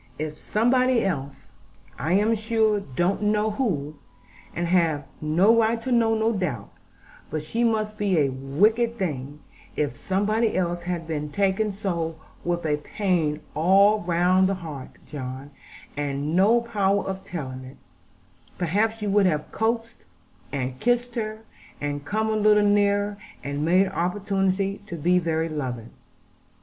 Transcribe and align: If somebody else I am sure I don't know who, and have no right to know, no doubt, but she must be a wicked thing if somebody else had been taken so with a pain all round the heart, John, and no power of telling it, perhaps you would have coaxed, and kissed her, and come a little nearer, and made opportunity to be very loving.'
If 0.17 0.35
somebody 0.35 1.05
else 1.05 1.45
I 1.99 2.13
am 2.13 2.33
sure 2.33 2.79
I 2.79 2.83
don't 2.95 3.21
know 3.21 3.51
who, 3.51 3.97
and 4.55 4.65
have 4.67 5.07
no 5.21 5.55
right 5.55 5.79
to 5.83 5.91
know, 5.91 6.15
no 6.15 6.31
doubt, 6.33 6.71
but 7.29 7.43
she 7.43 7.63
must 7.63 7.99
be 7.99 8.17
a 8.17 8.29
wicked 8.31 8.97
thing 8.97 9.41
if 9.75 9.95
somebody 9.95 10.57
else 10.57 10.81
had 10.81 11.05
been 11.05 11.31
taken 11.31 11.71
so 11.71 12.15
with 12.43 12.65
a 12.65 12.77
pain 12.77 13.41
all 13.53 13.99
round 13.99 14.49
the 14.49 14.55
heart, 14.55 14.89
John, 15.05 15.51
and 15.95 16.35
no 16.35 16.61
power 16.61 17.05
of 17.05 17.23
telling 17.23 17.63
it, 17.63 17.77
perhaps 18.57 19.03
you 19.03 19.09
would 19.11 19.27
have 19.27 19.51
coaxed, 19.51 19.97
and 20.51 20.79
kissed 20.79 21.13
her, 21.13 21.41
and 21.79 22.03
come 22.05 22.27
a 22.31 22.35
little 22.35 22.65
nearer, 22.65 23.17
and 23.43 23.63
made 23.63 23.87
opportunity 23.89 24.81
to 24.87 24.95
be 24.95 25.19
very 25.19 25.47
loving.' 25.47 25.91